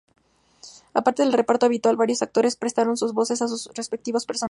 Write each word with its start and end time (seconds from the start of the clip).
Aparte 0.95 1.21
del 1.21 1.31
reparto 1.31 1.67
habitual, 1.67 1.95
varios 1.95 2.23
actores 2.23 2.55
prestaron 2.55 2.97
sus 2.97 3.13
voces 3.13 3.43
a 3.43 3.47
sus 3.47 3.67
respectivos 3.75 4.25
personajes. 4.25 4.39